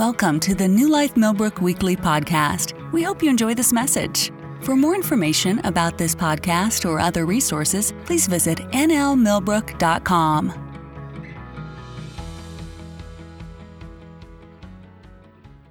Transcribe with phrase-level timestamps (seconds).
[0.00, 2.72] Welcome to the New Life Millbrook Weekly Podcast.
[2.90, 4.32] We hope you enjoy this message.
[4.62, 10.78] For more information about this podcast or other resources, please visit nlmillbrook.com.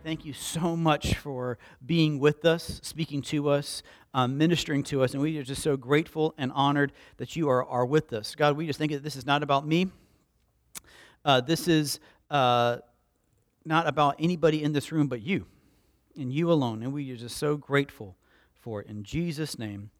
[0.03, 3.81] Thank you so much for being with us, speaking to us,
[4.13, 7.65] um, ministering to us, and we are just so grateful and honored that you are,
[7.65, 8.35] are with us.
[8.35, 9.89] God, we just think that this is not about me.
[11.25, 11.99] Uh, this is
[12.29, 12.77] uh,
[13.65, 15.45] not about anybody in this room but you
[16.17, 16.83] and you alone.
[16.83, 18.15] And we are just so grateful
[18.59, 18.87] for it.
[18.87, 19.91] In Jesus' name.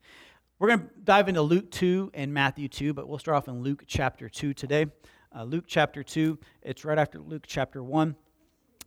[0.59, 3.61] We're going to dive into Luke 2 and Matthew 2, but we'll start off in
[3.63, 4.87] Luke chapter 2 today.
[5.33, 8.13] Uh, Luke chapter 2, it's right after Luke chapter 1.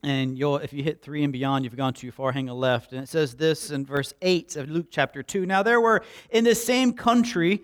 [0.02, 2.92] And you'll, if you hit 3 and beyond, you've gone too far, hang a left.
[2.92, 5.46] And it says this in verse 8 of Luke chapter 2.
[5.46, 7.62] Now there were in the same country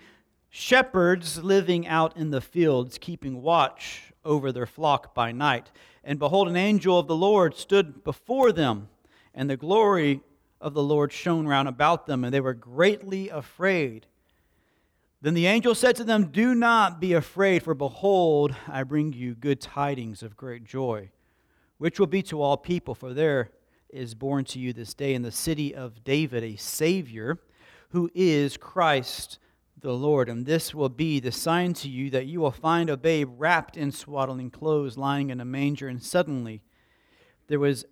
[0.48, 5.70] shepherds living out in the fields, keeping watch over their flock by night.
[6.08, 8.88] And behold, an angel of the Lord stood before them,
[9.34, 10.22] and the glory
[10.58, 14.06] of the Lord shone round about them, and they were greatly afraid.
[15.20, 19.34] Then the angel said to them, Do not be afraid, for behold, I bring you
[19.34, 21.10] good tidings of great joy,
[21.76, 23.50] which will be to all people, for there
[23.90, 27.38] is born to you this day in the city of David a Savior,
[27.90, 29.38] who is Christ
[29.80, 30.28] the Lord.
[30.28, 33.76] And this will be the sign to you that you will find a babe wrapped
[33.76, 35.88] in swaddling clothes, lying in a manger.
[35.88, 36.62] And suddenly
[37.48, 37.84] there was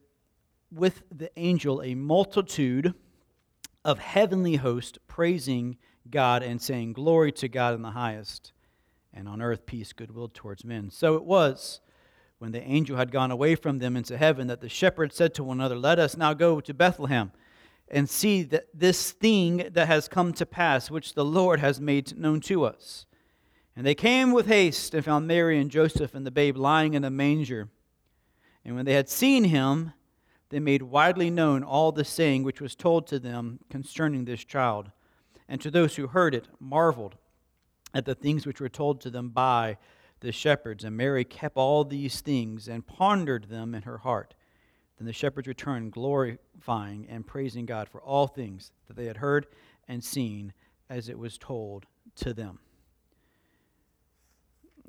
[0.73, 2.95] with the angel a multitude
[3.85, 5.77] of heavenly hosts praising
[6.11, 8.53] God and saying, Glory to God in the highest,
[9.13, 10.91] and on earth peace, goodwill towards men.
[10.91, 11.81] So it was
[12.39, 15.45] when the angel had gone away from them into heaven that the shepherds said to
[15.45, 17.33] one another, Let us now go to Bethlehem
[17.89, 22.19] and see that this thing that has come to pass, which the Lord has made
[22.19, 23.07] known to us.
[23.77, 27.05] And they came with haste and found Mary and Joseph and the babe lying in
[27.05, 27.69] a manger.
[28.65, 29.93] And when they had seen him,
[30.49, 34.91] they made widely known all the saying which was told to them concerning this child.
[35.49, 37.17] And to those who heard it, marveled
[37.95, 39.77] at the things which were told to them by
[40.21, 40.85] the shepherds.
[40.85, 44.35] And Mary kept all these things and pondered them in her heart.
[44.99, 49.47] Then the shepherds returned, glorifying and praising God for all things that they had heard
[49.89, 50.53] and seen
[50.89, 51.87] as it was told
[52.17, 52.59] to them.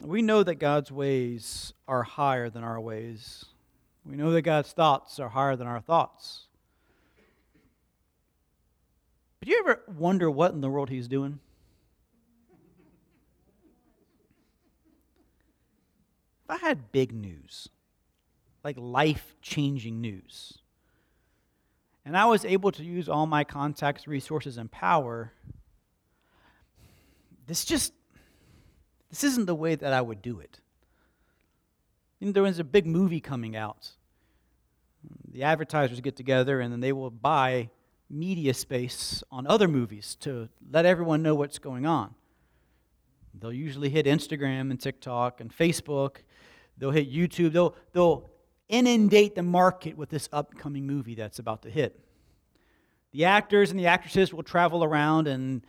[0.01, 3.46] We know that God's ways are higher than our ways.
[4.06, 6.47] We know that God's thoughts are higher than our thoughts.
[9.40, 11.40] But you ever wonder what in the world He's doing?
[16.46, 17.69] If I had big news,
[18.67, 20.57] like life changing news.
[22.03, 25.31] And I was able to use all my contacts, resources, and power.
[27.45, 27.94] This just,
[29.09, 30.59] this isn't the way that I would do it.
[32.19, 33.91] You know, there was a big movie coming out.
[35.31, 37.69] The advertisers get together and then they will buy
[38.09, 42.16] media space on other movies to let everyone know what's going on.
[43.34, 46.17] They'll usually hit Instagram and TikTok and Facebook.
[46.78, 47.53] They'll hit YouTube.
[47.53, 48.29] They'll, they'll
[48.69, 52.00] inundate the market with this upcoming movie that's about to hit.
[53.11, 55.66] The actors and the actresses will travel around, and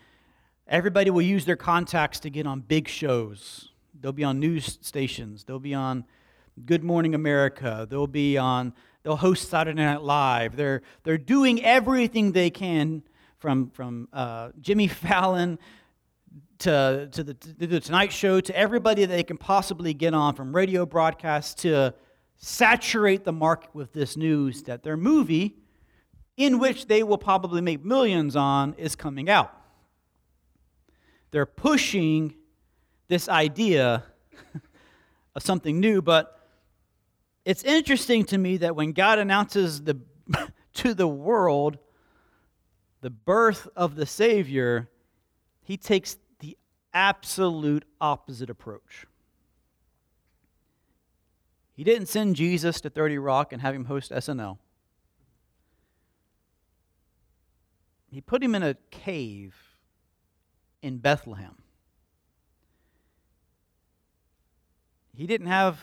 [0.66, 3.70] everybody will use their contacts to get on big shows.
[4.00, 6.04] They'll be on news stations, they'll be on
[6.66, 8.72] Good Morning America, they'll be on,
[9.02, 10.56] they'll host Saturday Night Live.
[10.56, 13.02] They're, they're doing everything they can
[13.38, 15.58] from, from uh, Jimmy Fallon
[16.58, 20.34] to, to, the, to the Tonight Show to everybody that they can possibly get on,
[20.34, 21.94] from radio broadcasts to
[22.38, 25.56] saturate the market with this news that their movie,
[26.36, 29.52] in which they will probably make millions on, is coming out.
[31.30, 32.34] They're pushing
[33.08, 34.04] this idea
[35.34, 36.38] of something new, but
[37.44, 40.00] it's interesting to me that when God announces the,
[40.74, 41.78] to the world
[43.00, 44.88] the birth of the Savior,
[45.62, 46.56] he takes the
[46.92, 49.06] absolute opposite approach.
[51.78, 54.58] He didn't send Jesus to 30 Rock and have him host SNL.
[58.10, 59.54] He put him in a cave
[60.82, 61.54] in Bethlehem.
[65.14, 65.78] He didn't have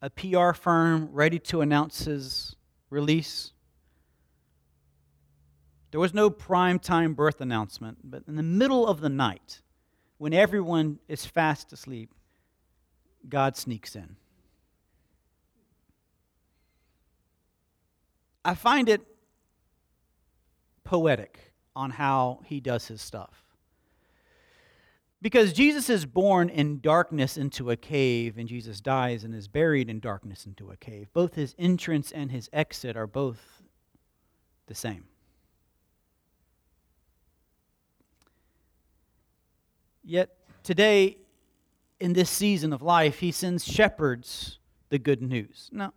[0.00, 2.56] a PR firm ready to announce his
[2.88, 3.52] release.
[5.90, 9.60] There was no prime time birth announcement, but in the middle of the night,
[10.16, 12.14] when everyone is fast asleep,
[13.28, 14.16] God sneaks in.
[18.48, 19.02] I find it
[20.82, 23.42] poetic on how he does his stuff.
[25.20, 29.90] Because Jesus is born in darkness into a cave, and Jesus dies and is buried
[29.90, 31.08] in darkness into a cave.
[31.12, 33.38] Both his entrance and his exit are both
[34.66, 35.04] the same.
[40.02, 41.18] Yet today,
[42.00, 44.58] in this season of life, he sends shepherds
[44.88, 45.68] the good news.
[45.70, 45.92] Now,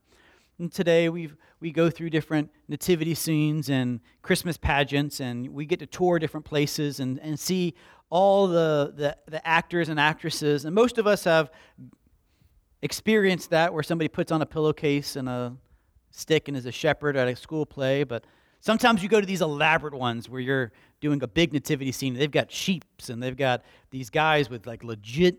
[0.69, 1.31] today we
[1.61, 6.45] we go through different nativity scenes and Christmas pageants, and we get to tour different
[6.45, 7.75] places and, and see
[8.09, 10.65] all the, the, the actors and actresses.
[10.65, 11.51] And most of us have
[12.81, 15.55] experienced that where somebody puts on a pillowcase and a
[16.09, 18.03] stick and is a shepherd at a school play.
[18.03, 18.25] But
[18.59, 22.15] sometimes you go to these elaborate ones where you're doing a big nativity scene.
[22.15, 25.37] They've got sheeps and they've got these guys with like legit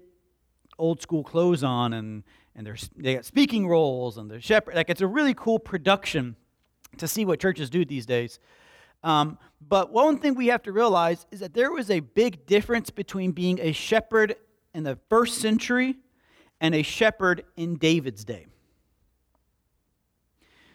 [0.79, 2.23] old school clothes on and
[2.55, 4.75] and they're, they got speaking roles and they're shepherd.
[4.75, 6.37] Like it's a really cool production
[6.99, 8.39] to see what churches do these days.
[9.03, 12.91] Um, but one thing we have to realize is that there was a big difference
[12.91, 14.37] between being a shepherd
[14.75, 15.97] in the first century
[16.61, 18.47] and a shepherd in David's day.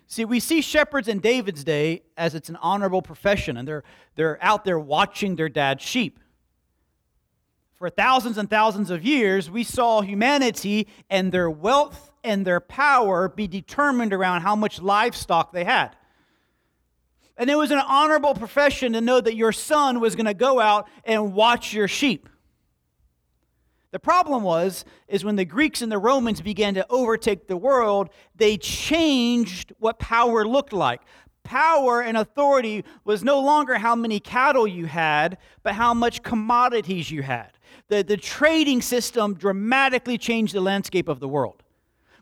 [0.08, 3.84] See, we see shepherds in David's day as it's an honorable profession, and they're,
[4.16, 6.20] they're out there watching their dad's sheep
[7.78, 13.30] for thousands and thousands of years, we saw humanity and their wealth and their power
[13.30, 15.96] be determined around how much livestock they had.
[17.38, 20.60] And it was an honorable profession to know that your son was going to go
[20.60, 22.28] out and watch your sheep.
[23.92, 28.10] The problem was is when the Greeks and the Romans began to overtake the world,
[28.36, 31.02] they changed what power looked like.
[31.44, 37.10] Power and authority was no longer how many cattle you had, but how much commodities
[37.12, 37.57] you had
[37.90, 41.64] the, the trading system dramatically changed the landscape of the world.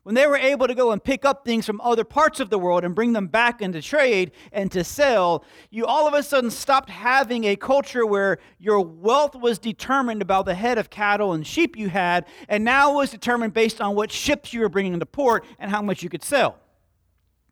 [0.03, 2.59] When they were able to go and pick up things from other parts of the
[2.59, 6.51] world and bring them back into trade and to sell, you all of a sudden
[6.51, 11.47] stopped having a culture where your wealth was determined about the head of cattle and
[11.47, 15.07] sheep you had, and now was determined based on what ships you were bringing into
[15.07, 16.59] port and how much you could sell.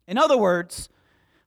[0.07, 0.89] In other words,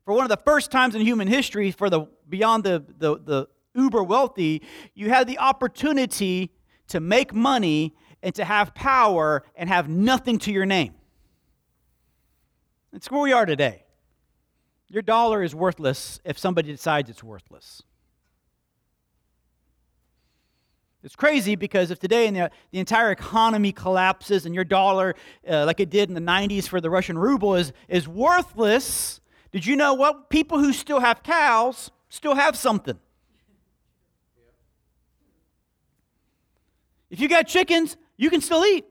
[0.05, 3.49] for one of the first times in human history, for the beyond the, the, the
[3.77, 4.63] uber wealthy,
[4.95, 6.53] you had the opportunity
[6.89, 10.95] to make money and to have power and have nothing to your name.
[12.93, 13.85] That's where we are today.
[14.89, 17.83] Your dollar is worthless if somebody decides it's worthless.
[21.03, 25.15] It's crazy because if today the, the entire economy collapses and your dollar,
[25.49, 29.21] uh, like it did in the 90s for the Russian ruble, is, is worthless,
[29.53, 30.31] did you know what?
[30.31, 32.99] People who still have cows still have something.
[37.11, 38.85] If you got chickens, you can still eat.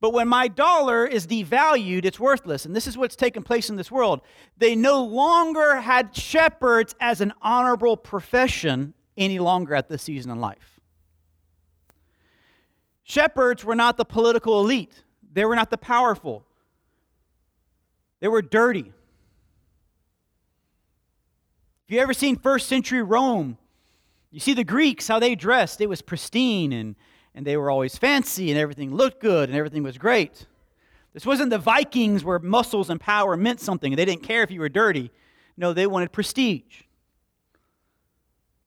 [0.00, 2.66] But when my dollar is devalued, it's worthless.
[2.66, 4.20] And this is what's taken place in this world.
[4.58, 10.40] They no longer had shepherds as an honorable profession any longer at this season in
[10.40, 10.78] life.
[13.02, 16.44] Shepherds were not the political elite, they were not the powerful,
[18.20, 18.92] they were dirty.
[21.86, 23.58] If you ever seen first century Rome,
[24.34, 26.96] you see the Greeks, how they dressed, it was pristine and,
[27.36, 30.46] and they were always fancy and everything looked good and everything was great.
[31.12, 34.50] This wasn't the Vikings where muscles and power meant something and they didn't care if
[34.50, 35.12] you were dirty.
[35.56, 36.82] No, they wanted prestige.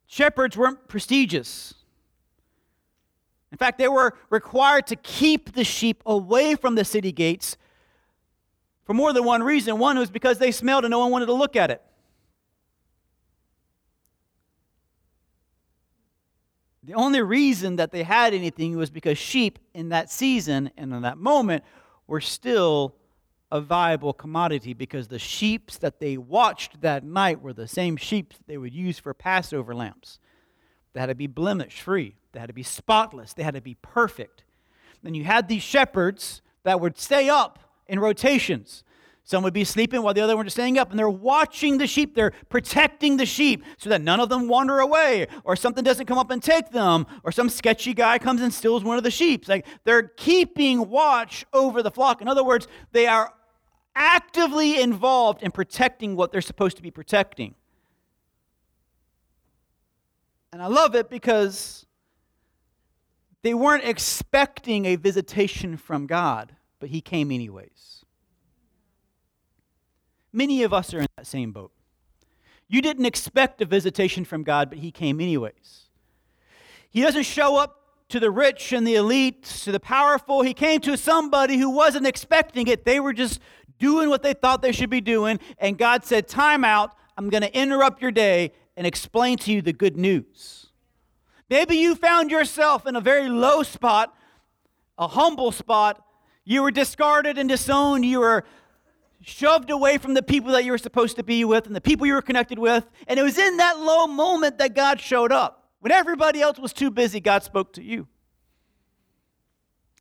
[0.06, 1.74] Shepherds weren't prestigious.
[3.52, 7.58] In fact, they were required to keep the sheep away from the city gates
[8.86, 9.80] for more than one reason.
[9.80, 11.82] One was because they smelled and no one wanted to look at it.
[16.88, 21.02] The only reason that they had anything was because sheep in that season and in
[21.02, 21.66] that moment
[22.08, 22.96] were still
[23.52, 28.34] a viable commodity because the sheep that they watched that night were the same sheep
[28.46, 30.18] they would use for Passover lamps.
[30.94, 33.76] They had to be blemish free, they had to be spotless, they had to be
[33.82, 34.46] perfect.
[35.04, 38.86] Then you had these shepherds that would stay up in rotations.
[39.28, 42.16] Some would be sleeping while the other were staying up, and they're watching the sheep.
[42.16, 46.18] They're protecting the sheep so that none of them wander away, or something doesn't come
[46.18, 49.46] up and take them, or some sketchy guy comes and steals one of the sheep.
[49.50, 52.22] Like they're keeping watch over the flock.
[52.22, 53.34] In other words, they are
[53.98, 57.54] actively involved in protecting what they're supposed to be protecting.
[60.54, 61.86] And I love it because
[63.42, 67.97] they weren't expecting a visitation from God, but He came anyways.
[70.38, 71.72] Many of us are in that same boat.
[72.68, 75.88] You didn't expect a visitation from God, but He came anyways.
[76.92, 80.44] He doesn't show up to the rich and the elite, to the powerful.
[80.44, 82.86] He came to somebody who wasn't expecting it.
[82.86, 83.40] They were just
[83.80, 85.40] doing what they thought they should be doing.
[85.58, 86.96] And God said, Time out.
[87.18, 90.68] I'm going to interrupt your day and explain to you the good news.
[91.50, 94.16] Maybe you found yourself in a very low spot,
[95.00, 96.00] a humble spot.
[96.46, 98.06] You were discarded and disowned.
[98.06, 98.46] You were
[99.22, 102.06] shoved away from the people that you were supposed to be with and the people
[102.06, 102.86] you were connected with.
[103.08, 105.70] And it was in that low moment that God showed up.
[105.80, 108.08] When everybody else was too busy, God spoke to you.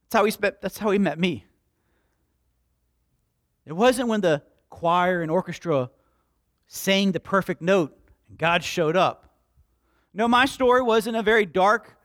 [0.04, 1.44] That's how he, spent, that's how he met me.
[3.64, 5.90] It wasn't when the choir and orchestra
[6.66, 7.96] sang the perfect note
[8.28, 9.34] and God showed up.
[10.14, 11.96] No, my story was in a very dark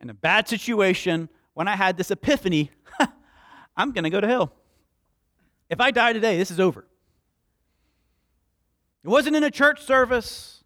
[0.00, 2.70] and a bad situation when I had this epiphany
[3.76, 4.52] I'm going to go to hell.
[5.68, 6.86] If I die today, this is over.
[9.04, 10.64] It wasn't in a church service.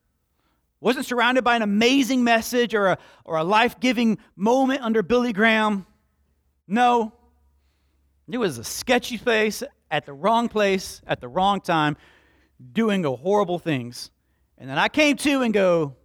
[0.80, 5.33] Wasn't surrounded by an amazing message or a, or a life giving moment under Billy
[5.33, 5.87] Graham.
[6.66, 7.12] No.
[8.30, 11.97] It was a sketchy face at the wrong place at the wrong time,
[12.73, 14.11] doing horrible things.
[14.57, 15.97] And then I came to and go,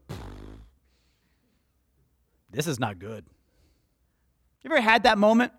[2.50, 3.26] this is not good.
[4.64, 5.54] You ever had that moment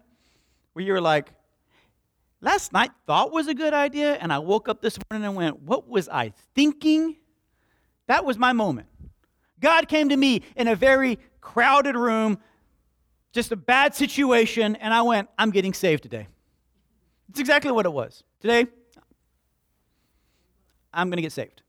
[0.73, 1.31] where you were like,
[2.41, 5.63] last night thought was a good idea, and I woke up this morning and went,
[5.63, 7.17] what was I thinking?
[8.07, 8.89] That was my moment.
[9.61, 12.39] God came to me in a very crowded room,
[13.33, 16.29] just a bad situation, and I went, I'm getting saved today.
[17.29, 18.23] That's exactly what it was.
[18.41, 18.67] Today,
[20.93, 21.63] I'm going to get saved.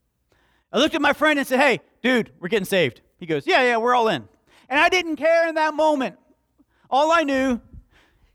[0.71, 3.01] I looked at my friend and said, Hey, dude, we're getting saved.
[3.17, 4.27] He goes, Yeah, yeah, we're all in.
[4.69, 6.17] And I didn't care in that moment.
[6.89, 7.59] All I knew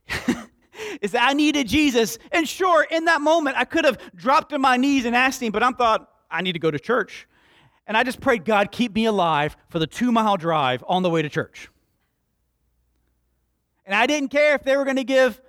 [1.00, 2.18] is that I needed Jesus.
[2.30, 5.52] And sure, in that moment, I could have dropped to my knees and asked him,
[5.52, 7.28] but I thought, I need to go to church.
[7.86, 11.10] And I just prayed, God, keep me alive for the two mile drive on the
[11.10, 11.68] way to church.
[13.84, 15.40] And I didn't care if they were going to give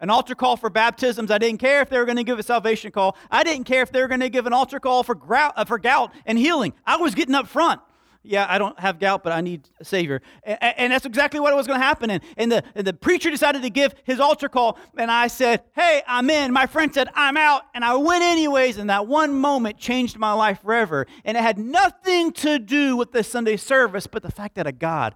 [0.00, 1.30] an altar call for baptisms.
[1.30, 3.16] I didn't care if they were going to give a salvation call.
[3.30, 5.64] I didn't care if they were going to give an altar call for, grout, uh,
[5.64, 6.72] for gout and healing.
[6.86, 7.80] I was getting up front
[8.26, 10.22] yeah, I don't have gout, but I need a Savior.
[10.42, 12.10] And, and that's exactly what was going to happen.
[12.10, 15.62] And, and, the, and the preacher decided to give his altar call, and I said,
[15.74, 16.50] Hey, I'm in.
[16.50, 17.62] My friend said, I'm out.
[17.74, 21.06] And I went anyways, and that one moment changed my life forever.
[21.24, 24.72] And it had nothing to do with the Sunday service, but the fact that a
[24.72, 25.14] God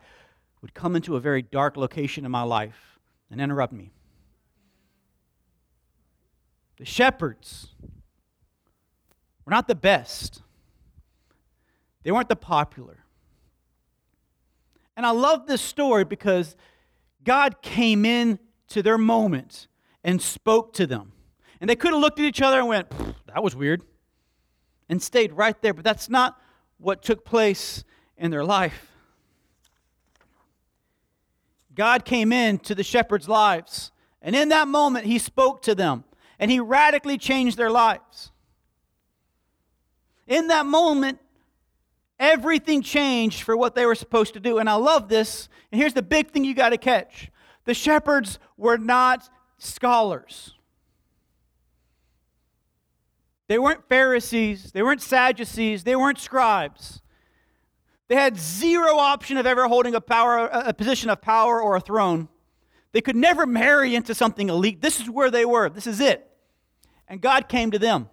[0.60, 2.98] would come into a very dark location in my life
[3.30, 3.92] and interrupt me.
[6.76, 7.68] The shepherds
[9.44, 10.42] were not the best.
[12.02, 13.04] They weren't the popular.
[14.96, 16.56] And I love this story because
[17.24, 18.38] God came in
[18.68, 19.68] to their moment
[20.02, 21.12] and spoke to them.
[21.60, 22.90] And they could have looked at each other and went,
[23.26, 23.82] that was weird,
[24.88, 25.74] and stayed right there.
[25.74, 26.40] But that's not
[26.78, 27.84] what took place
[28.16, 28.90] in their life.
[31.74, 36.02] God came in to the shepherds' lives, and in that moment, He spoke to them,
[36.38, 38.32] and He radically changed their lives.
[40.26, 41.20] In that moment,
[42.18, 44.58] Everything changed for what they were supposed to do.
[44.58, 45.48] And I love this.
[45.70, 47.30] And here's the big thing you got to catch
[47.64, 50.54] the shepherds were not scholars.
[53.46, 57.00] They weren't Pharisees, they weren't Sadducees, they weren't scribes.
[58.08, 61.80] They had zero option of ever holding a power a position of power or a
[61.80, 62.28] throne.
[62.92, 64.80] They could never marry into something elite.
[64.80, 65.68] This is where they were.
[65.68, 66.26] This is it.
[67.06, 68.08] And God came to them.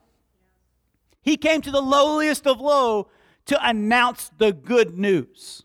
[1.22, 3.08] He came to the lowliest of low
[3.46, 5.64] to announce the good news.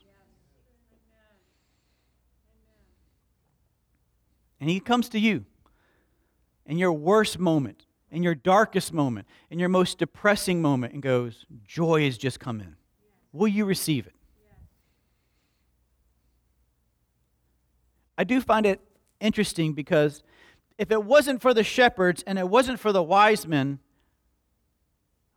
[4.59, 5.45] And he comes to you
[6.67, 11.45] in your worst moment, in your darkest moment, in your most depressing moment, and goes,
[11.65, 12.75] Joy has just come in.
[13.33, 14.13] Will you receive it?
[18.17, 18.79] I do find it
[19.19, 20.21] interesting because
[20.77, 23.79] if it wasn't for the shepherds and it wasn't for the wise men,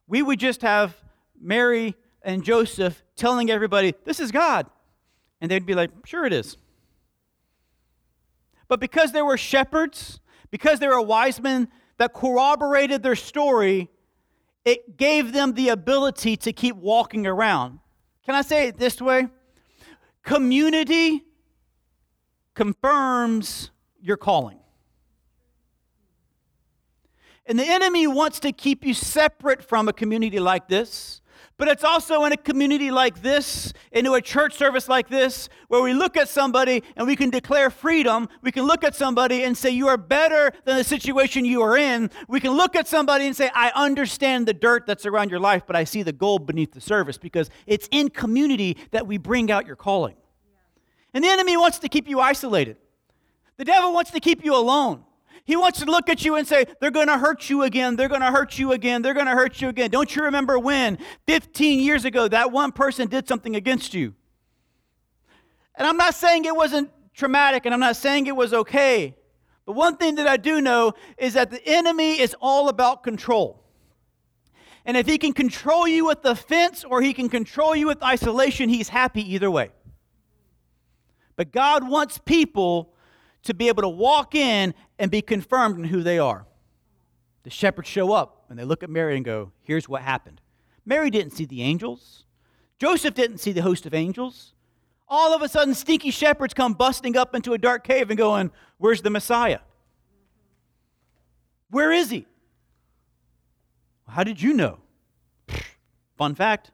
[0.07, 0.95] we would just have
[1.41, 4.67] Mary and Joseph telling everybody, This is God.
[5.41, 6.57] And they'd be like, Sure, it is.
[8.69, 13.91] But because there were shepherds, because there were wise men that corroborated their story,
[14.65, 17.79] it gave them the ability to keep walking around.
[18.25, 19.29] Can I say it this way?
[20.23, 21.23] Community
[22.55, 24.59] confirms your calling.
[27.47, 31.21] And the enemy wants to keep you separate from a community like this
[31.57, 35.83] but it's also in a community like this, into a church service like this, where
[35.83, 38.29] we look at somebody and we can declare freedom.
[38.43, 41.77] We can look at somebody and say, You are better than the situation you are
[41.77, 42.11] in.
[42.29, 45.63] We can look at somebody and say, I understand the dirt that's around your life,
[45.67, 49.51] but I see the gold beneath the surface because it's in community that we bring
[49.51, 50.17] out your calling.
[51.13, 52.79] And the enemy wants to keep you isolated,
[53.57, 55.05] the devil wants to keep you alone.
[55.45, 57.97] He wants to look at you and say, They're going to hurt you again.
[57.97, 59.03] They're going to hurt you again.
[59.03, 59.91] They're going to hurt you again.
[59.91, 64.15] Don't you remember when 15 years ago that one person did something against you?
[65.75, 69.17] And I'm not saying it wasn't traumatic and I'm not saying it was okay.
[69.67, 73.63] But one thing that I do know is that the enemy is all about control.
[74.87, 78.03] And if he can control you with the fence or he can control you with
[78.03, 79.71] isolation, he's happy either way.
[81.37, 82.95] But God wants people
[83.45, 86.47] to be able to walk in and be confirmed in who they are.
[87.43, 90.41] The shepherds show up and they look at Mary and go, Here's what happened.
[90.87, 92.25] Mary didn't see the angels,
[92.79, 94.53] Joseph didn't see the host of angels.
[95.07, 98.51] All of a sudden, stinky shepherds come busting up into a dark cave and going,
[98.79, 99.61] Where's the Messiah?
[101.71, 102.27] Where is he?
[104.09, 104.79] How did you know?
[106.19, 106.71] Fun fact.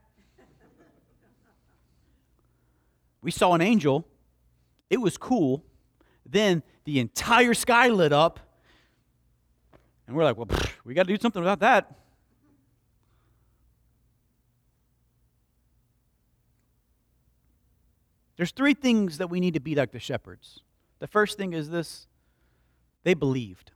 [3.23, 4.07] We saw an angel.
[4.89, 5.65] It was cool.
[6.25, 8.41] Then the entire sky lit up.
[10.07, 10.49] And we're like, well,
[10.85, 12.01] we got to do something about that.
[18.37, 20.61] There's three things that we need to be like the shepherds.
[20.99, 22.07] The first thing is this
[23.05, 23.71] they believed.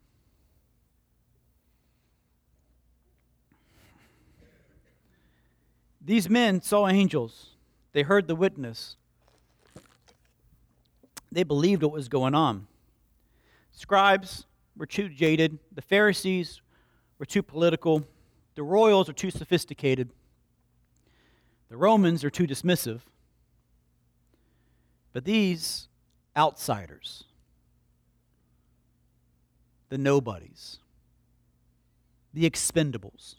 [6.00, 7.50] These men saw angels,
[7.92, 8.96] they heard the witness,
[11.30, 12.66] they believed what was going on.
[13.74, 16.62] Scribes were too jaded, the Pharisees
[17.18, 18.06] were too political,
[18.54, 20.10] the royals are too sophisticated,
[21.68, 23.00] the Romans are too dismissive.
[25.12, 25.88] But these
[26.36, 27.24] outsiders,
[29.88, 30.78] the nobodies,
[32.32, 33.36] the expendables,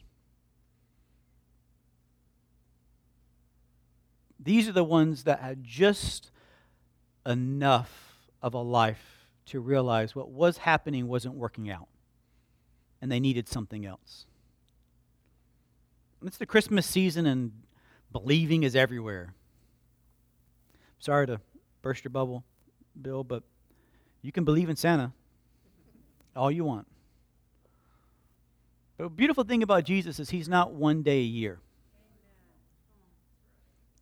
[4.45, 6.29] These are the ones that had just
[7.25, 9.14] enough of a life
[9.47, 11.87] to realize what was happening wasn't working out.
[13.01, 14.25] And they needed something else.
[16.25, 17.51] It's the Christmas season, and
[18.11, 19.35] believing is everywhere.
[20.99, 21.39] Sorry to
[21.81, 22.43] burst your bubble,
[22.99, 23.43] Bill, but
[24.21, 25.11] you can believe in Santa
[26.35, 26.87] all you want.
[28.97, 31.59] But the beautiful thing about Jesus is he's not one day a year.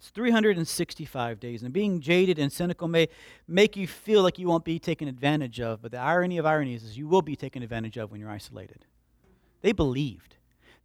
[0.04, 1.64] It's 365 days.
[1.64, 3.08] And being jaded and cynical may
[3.48, 5.82] make you feel like you won't be taken advantage of.
[5.82, 8.84] But the irony of ironies is you will be taken advantage of when you're isolated.
[9.62, 10.36] They believed.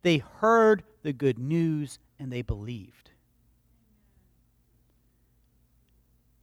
[0.03, 3.11] They heard the good news and they believed.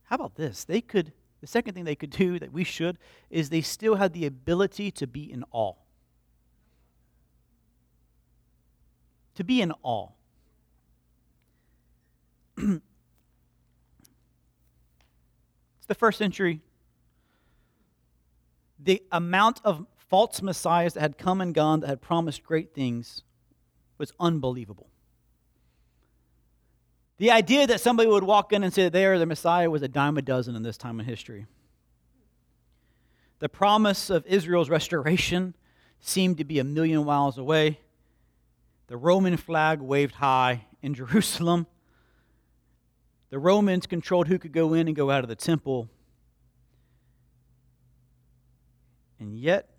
[0.04, 0.66] How about this?
[0.66, 2.98] They could, the second thing they could do that we should
[3.30, 5.76] is they still had the ability to be in awe.
[9.36, 10.10] To be in awe.
[12.58, 12.82] it's
[15.88, 16.62] the first century.
[18.80, 23.24] The amount of false messiahs that had come and gone that had promised great things
[23.98, 24.90] was unbelievable.
[27.18, 29.88] The idea that somebody would walk in and say they are the Messiah was a
[29.88, 31.46] dime a dozen in this time in history.
[33.40, 35.56] The promise of Israel's restoration
[36.00, 37.80] seemed to be a million miles away.
[38.88, 41.68] The Roman flag waved high in Jerusalem.
[43.30, 45.90] The Romans controlled who could go in and go out of the temple.
[49.20, 49.70] And yet,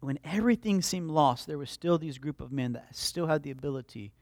[0.00, 3.50] when everything seemed lost, there was still these group of men that still had the
[3.50, 4.12] ability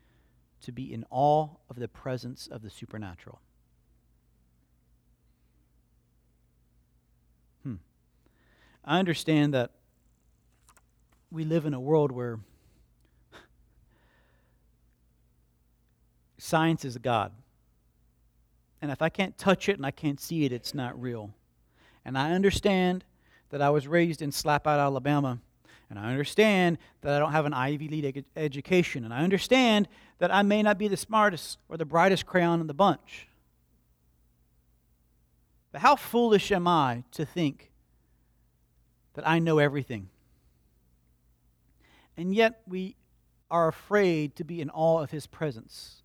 [0.62, 3.40] to be in awe of the presence of the supernatural.
[7.64, 7.74] Hmm.
[8.84, 9.72] I understand that
[11.30, 12.38] we live in a world where
[16.38, 17.32] science is a God.
[18.82, 21.30] And if I can't touch it and I can't see it, it's not real.
[22.04, 23.04] And I understand
[23.50, 25.38] that I was raised in Slapout, Alabama.
[25.88, 29.04] And I understand that I don't have an Ivy League education.
[29.04, 29.86] And I understand
[30.18, 33.28] that I may not be the smartest or the brightest crayon in the bunch.
[35.70, 37.70] But how foolish am I to think
[39.14, 40.08] that I know everything?
[42.16, 42.96] And yet we
[43.48, 46.01] are afraid to be in awe of his presence.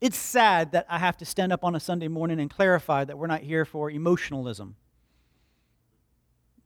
[0.00, 3.18] It's sad that I have to stand up on a Sunday morning and clarify that
[3.18, 4.76] we're not here for emotionalism.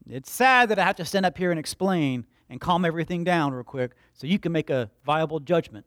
[0.09, 3.53] It's sad that I have to stand up here and explain and calm everything down
[3.53, 5.85] real quick so you can make a viable judgment.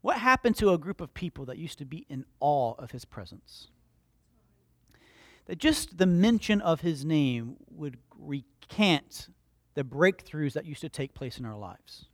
[0.00, 3.04] What happened to a group of people that used to be in awe of his
[3.04, 3.68] presence?
[5.46, 9.28] That just the mention of his name would recant
[9.74, 12.06] the breakthroughs that used to take place in our lives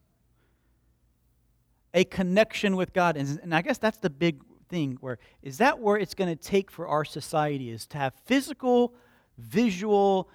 [1.98, 3.16] a connection with God.
[3.16, 6.40] And, and I guess that's the big thing where is that where it's going to
[6.40, 8.94] take for our society is to have physical,
[9.36, 10.28] visual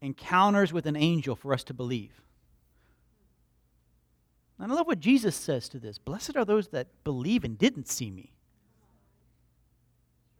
[0.00, 2.22] encounters with an angel for us to believe.
[4.60, 7.88] And I love what Jesus says to this Blessed are those that believe and didn't
[7.88, 8.32] see me.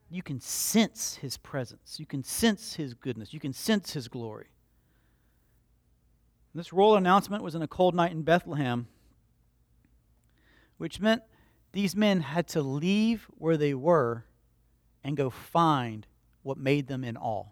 [0.09, 4.47] You can sense his presence, you can sense his goodness, you can sense his glory.
[6.55, 8.87] This royal announcement was in a cold night in Bethlehem,
[10.81, 11.23] which meant
[11.73, 14.25] these men had to leave where they were
[15.05, 16.07] and go find
[16.43, 17.45] what made them in awe.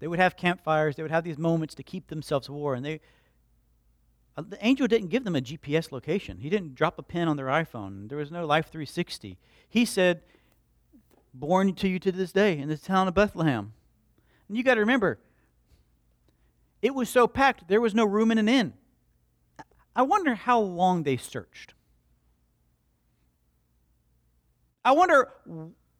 [0.00, 3.00] They would have campfires, they would have these moments to keep themselves warm, and they
[4.36, 6.40] uh, the angel didn't give them a GPS location.
[6.40, 8.10] He didn't drop a pin on their iPhone.
[8.10, 9.38] There was no Life 360.
[9.66, 10.20] He said,
[11.32, 13.72] Born to you to this day in the town of Bethlehem.
[14.48, 15.20] And you got to remember,
[16.82, 18.74] it was so packed, there was no room in an inn.
[19.94, 21.74] I wonder how long they searched.
[24.84, 25.32] I wonder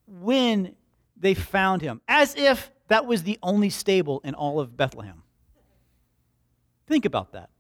[0.06, 0.74] when
[1.16, 5.22] they found him, as if that was the only stable in all of Bethlehem.
[6.86, 7.50] Think about that.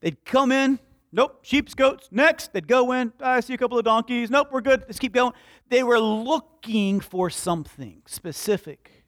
[0.00, 0.78] They'd come in,
[1.12, 2.52] nope, sheep's, goats, next.
[2.52, 5.14] They'd go in, ah, I see a couple of donkeys, nope, we're good, let's keep
[5.14, 5.32] going.
[5.68, 9.04] They were looking for something specific.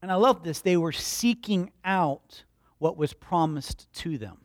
[0.00, 0.60] And I love this.
[0.60, 2.44] They were seeking out
[2.78, 4.38] what was promised to them.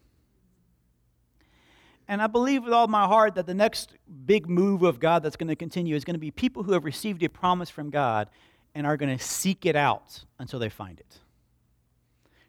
[2.07, 3.93] And I believe with all my heart that the next
[4.25, 6.85] big move of God that's going to continue is going to be people who have
[6.85, 8.29] received a promise from God
[8.75, 11.19] and are going to seek it out until they find it.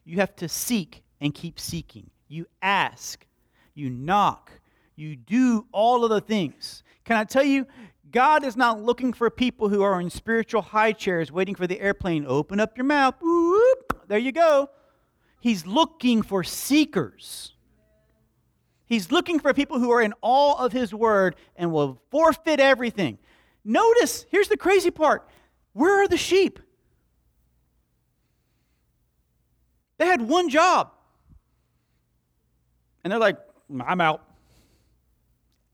[0.05, 3.27] You have to seek and keep seeking you ask,
[3.75, 4.53] you knock,
[4.97, 6.83] you do all of the things.
[7.05, 7.67] Can I tell you,
[8.11, 11.81] God is not looking for people who are in spiritual high chairs waiting for the
[11.81, 12.25] airplane.
[12.27, 13.15] Open up your mouth.
[13.21, 14.71] Whoop, there you go.
[15.41, 17.55] He's looking for seekers.
[18.89, 23.19] He's looking for people who are in awe of His word and will forfeit everything.
[23.65, 25.29] Notice, here's the crazy part
[25.75, 26.59] where are the sheep?
[29.99, 30.93] They had one job
[33.05, 33.39] and they're like,
[33.87, 34.25] I'm out.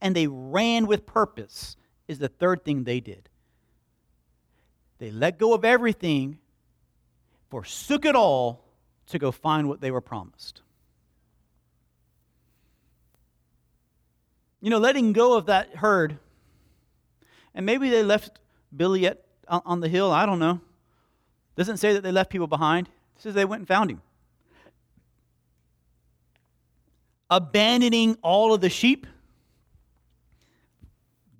[0.01, 1.77] And they ran with purpose,
[2.09, 3.29] is the third thing they did.
[4.99, 6.39] They let go of everything,
[7.51, 8.65] forsook it all
[9.09, 10.63] to go find what they were promised.
[14.65, 16.17] You know, letting go of that herd,
[17.55, 18.39] and maybe they left
[18.75, 20.59] Billy at, on the hill, I don't know.
[21.55, 22.89] Doesn't say that they left people behind.
[22.89, 24.01] It says they went and found him.
[27.31, 29.07] abandoning all of the sheep,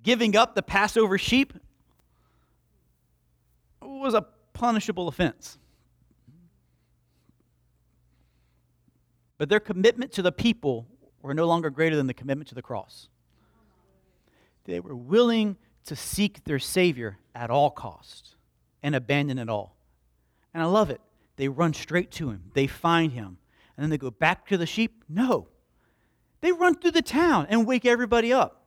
[0.03, 1.53] giving up the Passover sheep,
[3.81, 5.57] was a punishable offense.
[9.37, 10.85] But their commitment to the people
[11.21, 13.09] were no longer greater than the commitment to the cross.
[14.65, 18.35] They were willing to seek their Savior at all costs
[18.83, 19.75] and abandon it all.
[20.53, 21.01] And I love it.
[21.37, 23.37] They run straight to Him, they find Him,
[23.75, 25.03] and then they go back to the sheep.
[25.09, 25.47] No,
[26.41, 28.65] they run through the town and wake everybody up.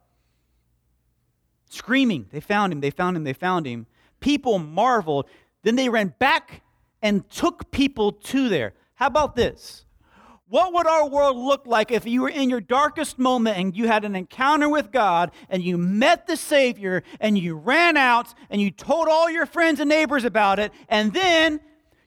[1.71, 3.87] Screaming, they found him, they found him, they found him.
[4.21, 5.29] People marveled.
[5.63, 6.63] Then they ran back
[7.03, 8.75] and took people to there.
[8.95, 9.85] How about this?
[10.51, 13.87] What would our world look like if you were in your darkest moment and you
[13.87, 18.61] had an encounter with God and you met the Savior and you ran out and
[18.61, 21.61] you told all your friends and neighbors about it and then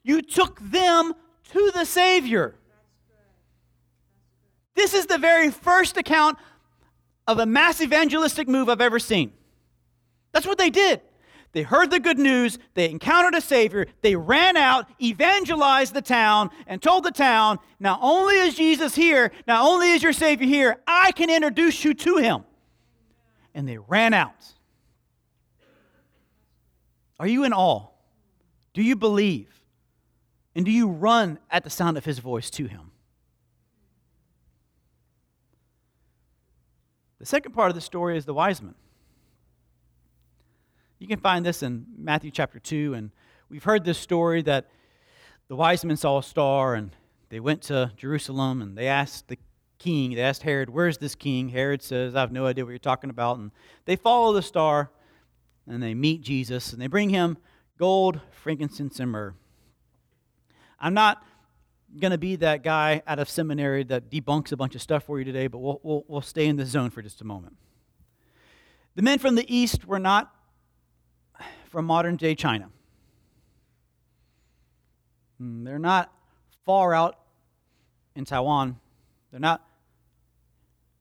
[0.03, 1.13] you took them
[1.51, 2.55] to the Savior?
[4.73, 6.39] This is the very first account
[7.27, 9.33] of a mass evangelistic move I've ever seen.
[10.31, 11.01] That's what they did.
[11.53, 16.49] They heard the good news, they encountered a Savior, they ran out, evangelized the town,
[16.65, 20.77] and told the town, not only is Jesus here, not only is your Savior here,
[20.87, 22.45] I can introduce you to him.
[23.53, 24.53] And they ran out.
[27.19, 27.87] Are you in awe?
[28.73, 29.49] Do you believe?
[30.55, 32.91] And do you run at the sound of his voice to him?
[37.19, 38.73] The second part of the story is the wise men.
[41.01, 43.09] You can find this in Matthew chapter 2, and
[43.49, 44.69] we've heard this story that
[45.47, 46.95] the wise men saw a star and
[47.29, 49.39] they went to Jerusalem and they asked the
[49.79, 51.49] king, they asked Herod, Where's this king?
[51.49, 53.39] Herod says, I have no idea what you're talking about.
[53.39, 53.49] And
[53.85, 54.91] they follow the star
[55.65, 57.39] and they meet Jesus and they bring him
[57.79, 59.33] gold, frankincense, and myrrh.
[60.79, 61.25] I'm not
[61.99, 65.17] going to be that guy out of seminary that debunks a bunch of stuff for
[65.17, 67.55] you today, but we'll, we'll, we'll stay in the zone for just a moment.
[68.93, 70.35] The men from the east were not
[71.71, 72.69] from modern day China.
[75.37, 76.13] Hmm, they're not
[76.65, 77.17] far out
[78.15, 78.77] in Taiwan.
[79.31, 79.65] They're not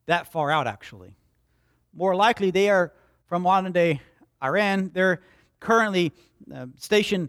[0.07, 1.15] that far out, actually.
[1.93, 2.93] More likely, they are
[3.27, 4.01] from modern day
[4.43, 4.93] Iran.
[4.95, 5.21] They're
[5.59, 6.13] currently
[6.55, 7.29] uh, stationed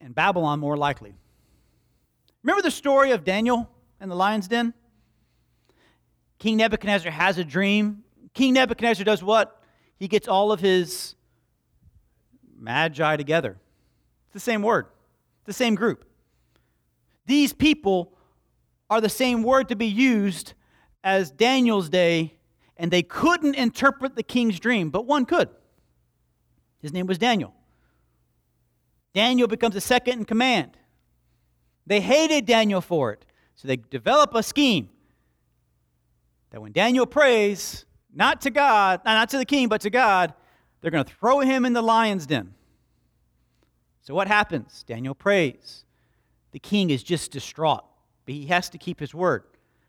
[0.00, 1.14] in Babylon, more likely.
[2.42, 4.74] Remember the story of Daniel in the lion's den?
[6.38, 8.02] King Nebuchadnezzar has a dream.
[8.34, 9.62] King Nebuchadnezzar does what?
[9.96, 11.14] He gets all of his
[12.60, 13.58] magi together.
[14.26, 14.86] It's the same word,
[15.44, 16.04] the same group.
[17.26, 18.12] These people
[18.88, 20.54] are the same word to be used
[21.02, 22.34] as Daniel's day,
[22.76, 25.48] and they couldn't interpret the king's dream, but one could.
[26.80, 27.54] His name was Daniel.
[29.14, 30.76] Daniel becomes a second in command.
[31.86, 34.88] They hated Daniel for it, so they develop a scheme
[36.50, 40.34] that when Daniel prays, not to God, not to the king, but to God,
[40.80, 42.54] they're going to throw him in the lion's den.
[44.02, 44.82] So what happens?
[44.86, 45.84] Daniel prays.
[46.52, 47.84] The king is just distraught,
[48.24, 49.44] but he has to keep his word.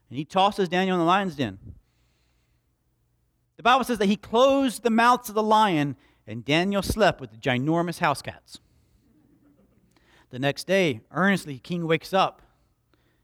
[0.09, 1.57] And he tosses Daniel in the lion's den.
[3.57, 5.95] The Bible says that he closed the mouths of the lion,
[6.27, 8.59] and Daniel slept with the ginormous house cats.
[10.29, 12.41] The next day, earnestly, the king wakes up.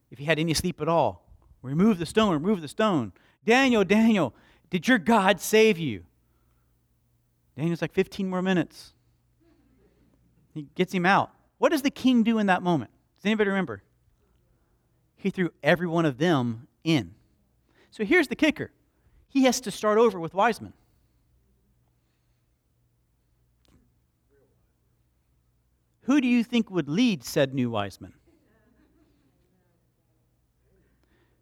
[0.09, 1.25] If he had any sleep at all,
[1.61, 3.13] remove the stone, remove the stone.
[3.45, 4.33] Daniel, Daniel,
[4.69, 6.03] did your God save you?
[7.57, 8.93] Daniel's like 15 more minutes.
[10.53, 11.31] He gets him out.
[11.57, 12.91] What does the king do in that moment?
[13.17, 13.81] Does anybody remember?
[15.15, 17.15] He threw every one of them in.
[17.89, 18.71] So here's the kicker
[19.27, 20.73] he has to start over with Wiseman.
[26.01, 28.13] Who do you think would lead said new Wiseman?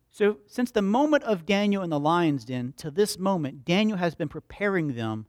[0.10, 4.16] So, since the moment of Daniel in the lion's den to this moment, Daniel has
[4.16, 5.26] been preparing them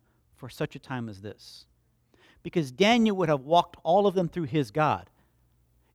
[0.46, 1.66] for such a time as this
[2.44, 5.10] because Daniel would have walked all of them through his God.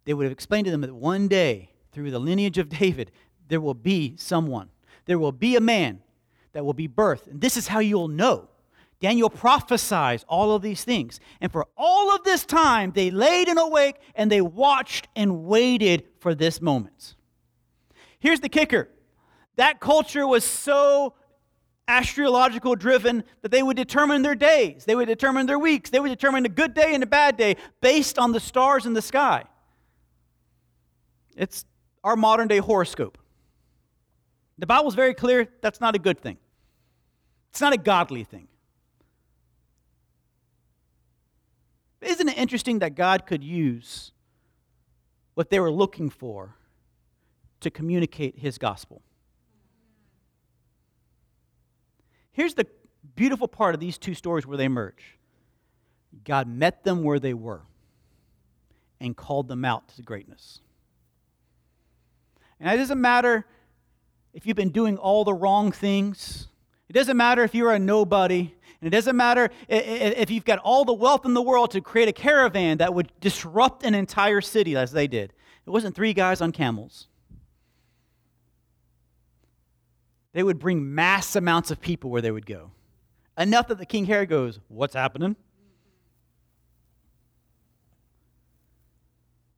[0.04, 3.12] They would have explained to them that one day, through the lineage of David,
[3.48, 4.68] there will be someone.
[5.06, 6.02] There will be a man
[6.52, 7.28] that will be birthed.
[7.28, 8.50] And this is how you'll know.
[9.00, 11.22] Daniel prophesies all of these things.
[11.40, 16.04] And for all of this time, they laid and awake and they watched and waited
[16.20, 17.16] for this moment.
[18.20, 18.90] Here's the kicker
[19.56, 21.14] that culture was so
[21.88, 26.10] astrological driven that they would determine their days, they would determine their weeks, they would
[26.10, 29.44] determine a good day and a bad day based on the stars in the sky.
[31.36, 31.66] It's
[32.04, 33.18] our modern day horoscope.
[34.58, 36.38] The Bible's very clear that's not a good thing.
[37.50, 38.48] It's not a godly thing.
[42.02, 44.12] Isn't it interesting that God could use
[45.36, 46.56] what they were looking for
[47.60, 49.02] to communicate his gospel?
[52.32, 52.68] Here's the
[53.16, 55.18] beautiful part of these two stories where they merge
[56.24, 57.62] God met them where they were
[59.00, 60.62] and called them out to greatness.
[62.60, 63.46] And it doesn't matter
[64.34, 66.48] if you've been doing all the wrong things,
[66.90, 68.54] it doesn't matter if you're a nobody.
[68.82, 72.08] And it doesn't matter if you've got all the wealth in the world to create
[72.10, 75.34] a caravan that would disrupt an entire city as they did.
[75.68, 77.08] It wasn't three guys on camels.
[80.34, 82.72] They would bring mass amounts of people where they would go.
[83.38, 85.36] Enough that the King Herod goes, What's happening?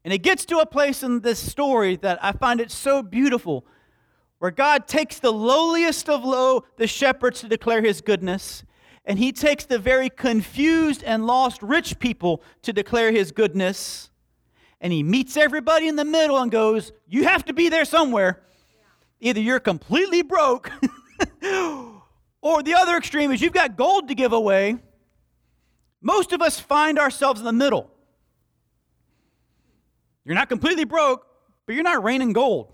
[0.03, 3.65] And it gets to a place in this story that I find it so beautiful
[4.39, 8.65] where God takes the lowliest of low, the shepherds, to declare his goodness,
[9.05, 14.09] and he takes the very confused and lost rich people to declare his goodness.
[14.81, 18.43] And he meets everybody in the middle and goes, You have to be there somewhere.
[19.23, 20.69] Either you're completely broke,
[22.41, 24.75] or the other extreme is you've got gold to give away.
[26.01, 27.89] Most of us find ourselves in the middle.
[30.25, 31.25] You're not completely broke,
[31.65, 32.73] but you're not raining gold.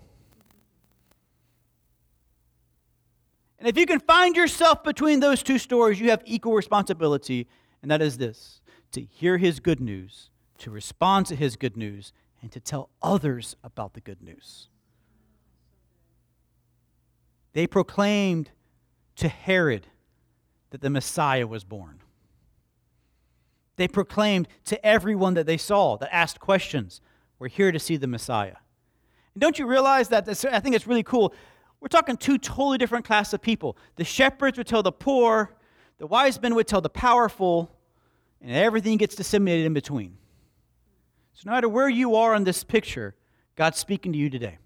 [3.60, 7.46] And if you can find yourself between those two stories, you have equal responsibility,
[7.80, 8.60] and that is this
[8.90, 13.54] to hear his good news, to respond to his good news, and to tell others
[13.62, 14.69] about the good news.
[17.52, 18.50] They proclaimed
[19.16, 19.86] to Herod
[20.70, 22.00] that the Messiah was born.
[23.76, 27.00] They proclaimed to everyone that they saw, that asked questions,
[27.38, 28.56] we're here to see the Messiah.
[29.34, 30.26] And don't you realize that?
[30.26, 31.34] This, I think it's really cool.
[31.80, 33.76] We're talking two totally different classes of people.
[33.96, 35.56] The shepherds would tell the poor,
[35.98, 37.74] the wise men would tell the powerful,
[38.42, 40.18] and everything gets disseminated in between.
[41.32, 43.14] So, no matter where you are in this picture,
[43.56, 44.58] God's speaking to you today.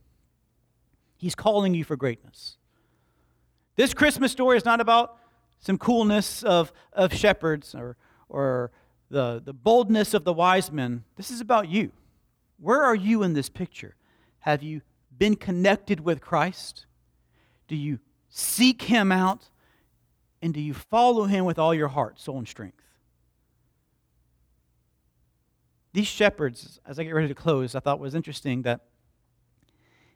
[1.17, 2.57] He's calling you for greatness.
[3.77, 5.19] This Christmas story is not about
[5.59, 7.97] some coolness of, of shepherds or,
[8.29, 8.71] or
[9.11, 11.05] the, the boldness of the wise men.
[11.17, 11.93] This is about you.
[12.59, 13.97] Where are you in this picture?
[14.41, 14.83] Have you
[15.17, 16.87] been connected with Christ?
[17.67, 19.49] Do you seek Him out?
[20.41, 22.83] And do you follow Him with all your heart, soul, and strength?
[25.95, 28.81] These shepherds, as I get ready to close, I thought was interesting that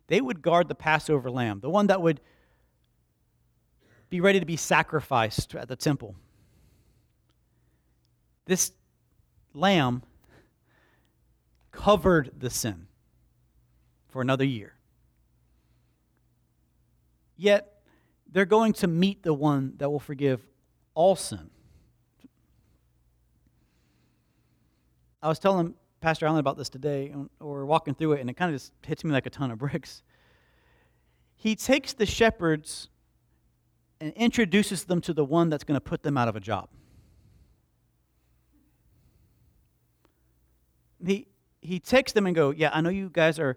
[0.08, 2.20] they would guard the Passover lamb, the one that would
[4.10, 6.14] be ready to be sacrificed at the temple.
[8.46, 8.72] This
[9.52, 10.02] lamb
[11.70, 12.86] covered the sin
[14.08, 14.74] for another year.
[17.36, 17.82] Yet,
[18.30, 20.44] they're going to meet the one that will forgive
[20.94, 21.50] all sin.
[25.22, 28.52] I was telling Pastor Allen about this today, we're walking through it, and it kind
[28.52, 30.02] of just hits me like a ton of bricks.
[31.36, 32.88] He takes the shepherds
[34.00, 36.68] and introduces them to the one that's going to put them out of a job.
[41.04, 41.26] He,
[41.60, 43.56] he takes them and go, yeah, I know you guys are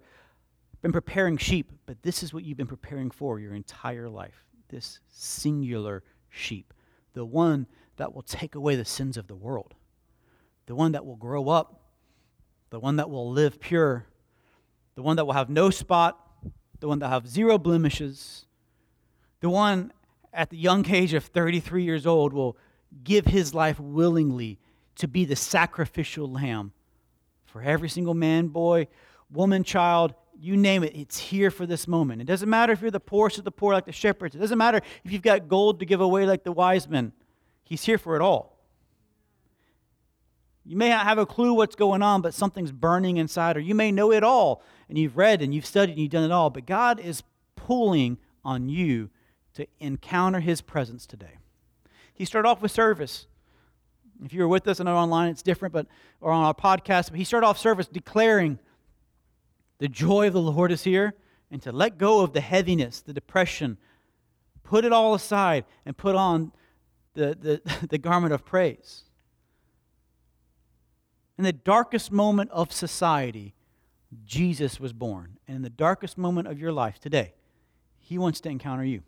[0.82, 4.46] been preparing sheep, but this is what you've been preparing for your entire life.
[4.70, 6.74] This singular sheep,
[7.14, 9.76] the one that will take away the sins of the world,
[10.66, 11.82] the one that will grow up,
[12.72, 14.08] the one that will live pure,
[14.96, 16.20] the one that will have no spot,
[16.80, 18.46] the one that will have zero blemishes,
[19.42, 19.92] the one
[20.34, 22.58] at the young age of 33 years old will
[23.04, 24.60] give his life willingly
[24.96, 26.74] to be the sacrificial lamb
[27.46, 28.88] for every single man, boy,
[29.30, 32.22] woman, child, you name it, it's here for this moment.
[32.22, 34.36] It doesn't matter if you're the poorest of the poor like the shepherds.
[34.36, 37.12] It doesn't matter if you've got gold to give away like the wise men.
[37.64, 38.58] He's here for it all.
[40.66, 43.76] You may not have a clue what's going on, but something's burning inside, or you
[43.76, 46.50] may know it all, and you've read and you've studied and you've done it all,
[46.50, 47.24] but God is
[47.56, 49.10] pulling on you
[49.56, 51.38] to encounter His presence today.
[52.14, 53.28] He started off with service.
[54.24, 55.88] If you were with us and online, it's different, but
[56.20, 58.60] or on our podcast, but he started off service declaring
[59.80, 61.16] the joy of the Lord is here,
[61.50, 63.78] and to let go of the heaviness, the depression,
[64.64, 66.52] put it all aside and put on
[67.16, 67.36] the,
[67.66, 69.06] the, the garment of praise.
[71.40, 73.56] In the darkest moment of society,
[74.24, 75.38] Jesus was born.
[75.48, 77.34] And in the darkest moment of your life today,
[77.98, 79.02] he wants to encounter you.